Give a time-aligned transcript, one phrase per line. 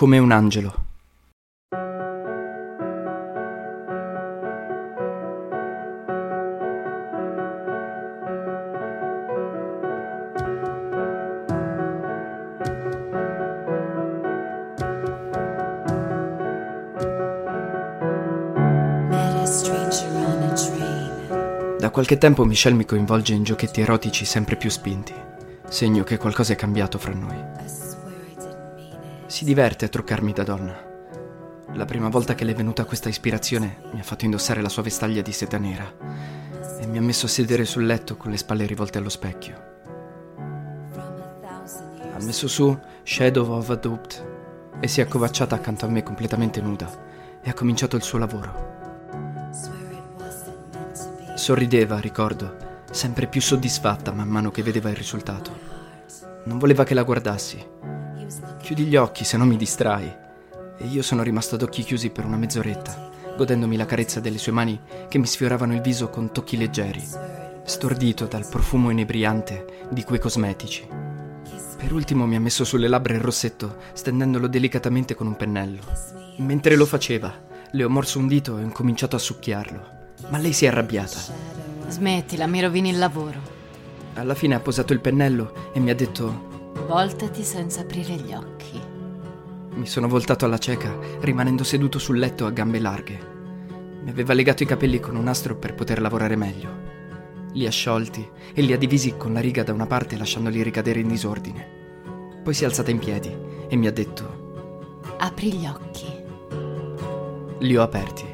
[0.00, 0.74] Come un angelo.
[21.78, 25.12] Da qualche tempo Michelle mi coinvolge in giochetti erotici sempre più spinti,
[25.68, 27.89] segno che qualcosa è cambiato fra noi.
[29.40, 30.78] Si diverte a truccarmi da donna.
[31.72, 34.82] La prima volta che le è venuta questa ispirazione mi ha fatto indossare la sua
[34.82, 35.90] vestaglia di seta nera
[36.78, 39.54] e mi ha messo a sedere sul letto con le spalle rivolte allo specchio.
[40.36, 44.26] Ha messo su Shadow of a Duped
[44.78, 49.48] e si è accovacciata accanto a me completamente nuda e ha cominciato il suo lavoro.
[51.34, 52.56] Sorrideva, ricordo,
[52.90, 55.50] sempre più soddisfatta man mano che vedeva il risultato.
[56.44, 57.78] Non voleva che la guardassi.
[58.70, 60.06] Chiudi gli occhi se no mi distrai.
[60.78, 64.52] E io sono rimasto ad occhi chiusi per una mezz'oretta, godendomi la carezza delle sue
[64.52, 67.04] mani che mi sfioravano il viso con tocchi leggeri,
[67.64, 70.86] stordito dal profumo inebriante di quei cosmetici.
[71.78, 75.82] Per ultimo mi ha messo sulle labbra il rossetto, stendendolo delicatamente con un pennello.
[76.36, 80.14] Mentre lo faceva, le ho morso un dito e ho incominciato a succhiarlo.
[80.28, 81.18] Ma lei si è arrabbiata.
[81.88, 83.40] Smettila, mi rovini il lavoro.
[84.14, 86.50] Alla fine ha posato il pennello e mi ha detto:
[86.86, 88.59] Voltati senza aprire gli occhi.
[89.72, 93.18] Mi sono voltato alla cieca, rimanendo seduto sul letto a gambe larghe.
[94.02, 96.68] Mi aveva legato i capelli con un nastro per poter lavorare meglio.
[97.52, 101.00] Li ha sciolti e li ha divisi con la riga da una parte lasciandoli ricadere
[101.00, 101.78] in disordine.
[102.42, 103.34] Poi si è alzata in piedi
[103.68, 106.06] e mi ha detto: Apri gli occhi.
[107.60, 108.24] Li ho aperti.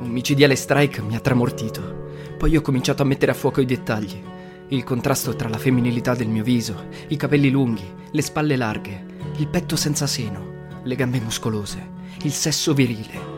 [0.00, 2.02] Un micidiale strike mi ha tramortito.
[2.38, 4.22] Poi ho cominciato a mettere a fuoco i dettagli.
[4.68, 9.48] Il contrasto tra la femminilità del mio viso, i capelli lunghi, le spalle larghe, il
[9.48, 11.90] petto senza seno, le gambe muscolose,
[12.22, 13.32] il sesso virile.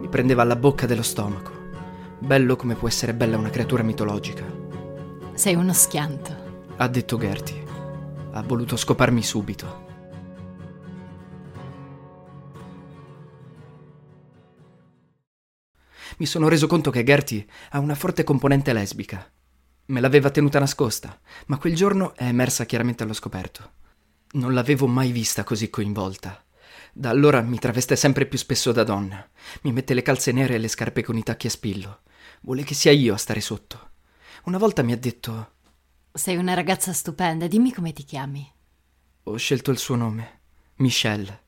[0.00, 1.52] Mi prendeva alla bocca dello stomaco.
[2.18, 4.44] Bello come può essere bella una creatura mitologica.
[5.34, 6.62] Sei uno schianto.
[6.76, 7.62] Ha detto Gertie.
[8.32, 9.82] Ha voluto scoparmi subito.
[16.18, 19.28] mi sono reso conto che Gertie ha una forte componente lesbica.
[19.86, 23.82] Me l'aveva tenuta nascosta, ma quel giorno è emersa chiaramente allo scoperto.
[24.34, 26.42] Non l'avevo mai vista così coinvolta.
[26.92, 29.24] Da allora mi traveste sempre più spesso da donna.
[29.62, 32.00] Mi mette le calze nere e le scarpe con i tacchi a spillo.
[32.40, 33.90] Vuole che sia io a stare sotto.
[34.44, 35.52] Una volta mi ha detto:
[36.12, 38.52] Sei una ragazza stupenda, dimmi come ti chiami.
[39.24, 40.40] Ho scelto il suo nome,
[40.76, 41.42] Michelle.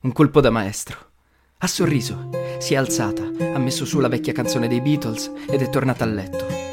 [0.00, 1.12] Un colpo da maestro.
[1.58, 5.68] Ha sorriso, si è alzata, ha messo su la vecchia canzone dei Beatles ed è
[5.68, 6.63] tornata a letto.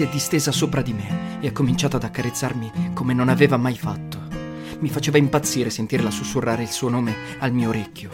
[0.00, 3.76] Si è distesa sopra di me e ha cominciato ad accarezzarmi come non aveva mai
[3.76, 4.18] fatto.
[4.78, 8.08] Mi faceva impazzire sentirla sussurrare il suo nome al mio orecchio.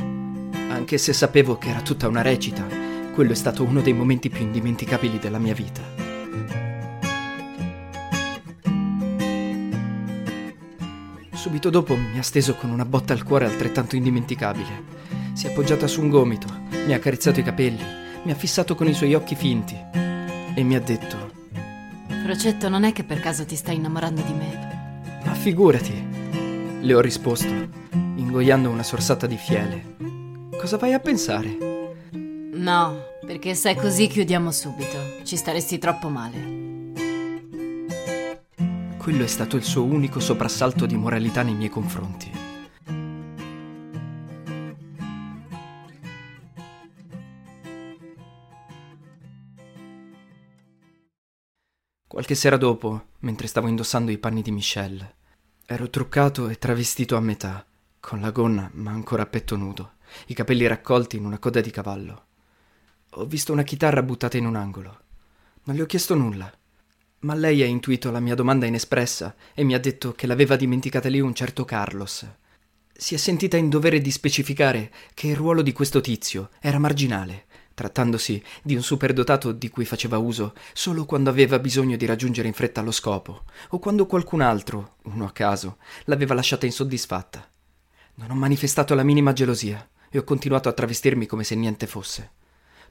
[0.69, 2.67] Anche se sapevo che era tutta una recita,
[3.15, 5.81] quello è stato uno dei momenti più indimenticabili della mia vita.
[11.35, 14.83] Subito dopo mi ha steso con una botta al cuore altrettanto indimenticabile.
[15.35, 16.49] Si è appoggiata su un gomito,
[16.85, 17.85] mi ha accarezzato i capelli,
[18.25, 21.36] mi ha fissato con i suoi occhi finti e mi ha detto:
[22.27, 25.21] Crocetto, non è che per caso ti stai innamorando di me?
[25.25, 25.95] Ma figurati,
[26.81, 27.47] le ho risposto,
[27.93, 29.95] ingoiando una sorsata di fiele.
[30.59, 31.57] Cosa vai a pensare?
[32.53, 34.99] No, perché se è così chiudiamo subito.
[35.23, 36.91] Ci staresti troppo male.
[38.97, 42.46] Quello è stato il suo unico soprassalto di moralità nei miei confronti.
[52.09, 55.15] Qualche sera dopo, mentre stavo indossando i panni di Michelle,
[55.67, 57.67] ero truccato e travestito a metà,
[57.99, 59.95] con la gonna ma ancora a petto nudo,
[60.27, 62.25] i capelli raccolti in una coda di cavallo.
[63.11, 65.01] Ho visto una chitarra buttata in un angolo.
[65.65, 66.53] Non le ho chiesto nulla.
[67.21, 71.09] Ma lei ha intuito la mia domanda inespressa e mi ha detto che l'aveva dimenticata
[71.09, 72.25] lì un certo Carlos.
[72.93, 77.46] Si è sentita in dovere di specificare che il ruolo di questo tizio era marginale,
[77.77, 82.55] trattandosi di un superdotato di cui faceva uso solo quando aveva bisogno di raggiungere in
[82.55, 87.47] fretta lo scopo, o quando qualcun altro, uno a caso, l'aveva lasciata insoddisfatta.
[88.15, 92.31] Non ho manifestato la minima gelosia e ho continuato a travestirmi come se niente fosse.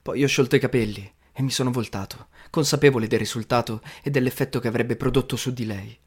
[0.04, 4.68] Poi ho sciolto i capelli e mi sono voltato, consapevole del risultato e dell'effetto che
[4.68, 5.98] avrebbe prodotto su di lei.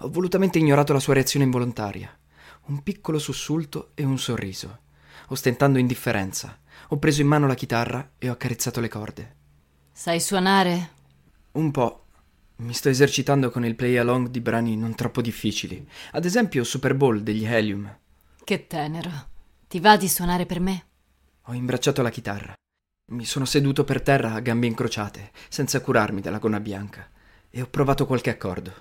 [0.00, 2.12] Ho volutamente ignorato la sua reazione involontaria.
[2.66, 4.80] Un piccolo sussulto e un sorriso.
[5.28, 6.58] Ostentando indifferenza,
[6.88, 9.34] ho preso in mano la chitarra e ho accarezzato le corde.
[9.92, 10.90] Sai suonare?
[11.52, 12.04] Un po'.
[12.56, 15.86] Mi sto esercitando con il play along di brani non troppo difficili.
[16.12, 17.98] Ad esempio Super Bowl degli Helium.
[18.44, 19.10] Che tenero.
[19.66, 20.84] Ti va di suonare per me?
[21.42, 22.54] Ho imbracciato la chitarra.
[23.12, 27.08] Mi sono seduto per terra a gambe incrociate, senza curarmi della gonna bianca,
[27.50, 28.72] e ho provato qualche accordo.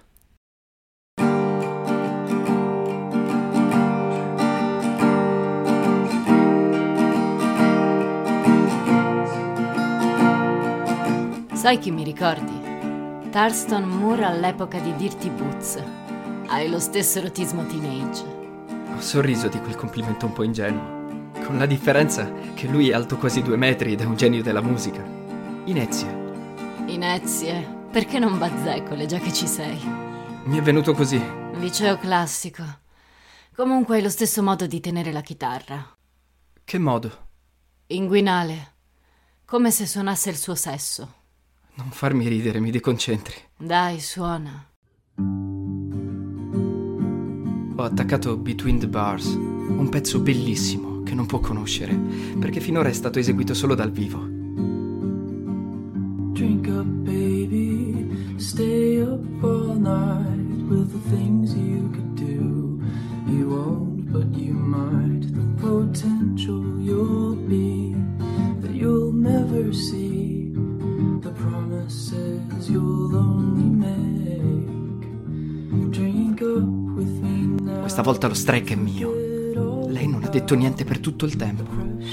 [11.65, 13.31] Sai chi mi ricordi?
[13.31, 15.83] Tarston Moore all'epoca di Dirty Boots.
[16.45, 18.23] Hai lo stesso erotismo teenage.
[18.95, 23.17] Ho sorriso di quel complimento un po' ingenuo, con la differenza che lui è alto
[23.17, 25.03] quasi due metri ed è un genio della musica.
[25.63, 26.83] Inezie.
[26.85, 29.79] Inezie, perché non bazzecole già che ci sei?
[30.43, 31.19] Mi è venuto così.
[31.53, 32.63] Liceo classico.
[33.55, 35.97] Comunque hai lo stesso modo di tenere la chitarra.
[36.63, 37.29] Che modo?
[37.87, 38.73] Inguinale.
[39.45, 41.23] Come se suonasse il suo sesso.
[41.77, 43.35] Non farmi ridere, mi deconcentri.
[43.57, 44.65] Dai, suona.
[47.77, 51.93] Ho attaccato Between the Bars, un pezzo bellissimo che non può conoscere,
[52.39, 54.19] perché finora è stato eseguito solo dal vivo.
[56.31, 58.37] Drink up, baby.
[58.37, 62.79] Stay up all night with the things you could do.
[63.27, 65.25] You won't, but you might.
[65.33, 67.93] The potential you'll be
[68.61, 70.04] that you'll never see.
[77.95, 77.95] Me now.
[77.95, 79.87] Questa volta lo strike è mio.
[79.87, 81.63] Lei non ha detto niente per tutto il tempo.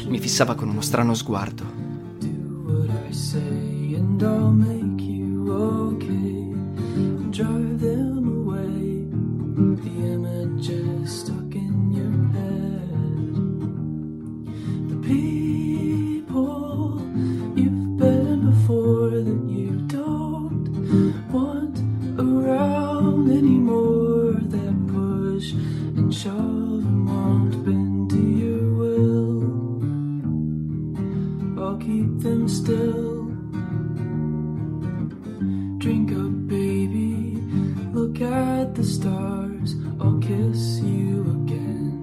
[0.06, 1.64] Mi fissava con uno strano sguardo.
[15.02, 17.02] People
[17.56, 20.68] you've been before that you don't
[21.32, 21.51] want
[38.82, 39.76] the stars.
[40.00, 41.94] I'll kiss you again.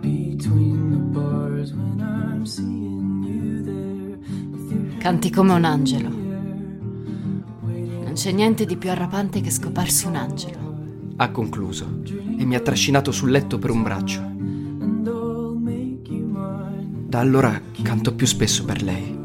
[0.00, 4.18] Between the bars when I'm seeing you there.
[4.52, 6.10] With your Canti come un angelo.
[8.04, 10.76] Non c'è niente di più arrapante che scoparsi un angelo.
[11.16, 12.02] Ha concluso
[12.36, 14.26] e mi ha trascinato sul letto per un braccio.
[17.08, 19.17] Da allora canto più spesso per lei.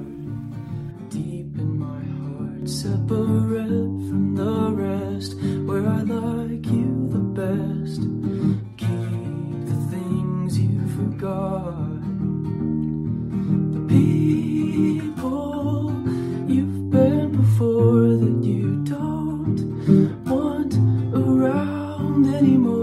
[22.28, 22.83] Anymore.